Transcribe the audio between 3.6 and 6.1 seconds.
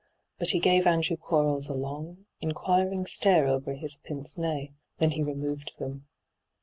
his pince nez; then he removed them.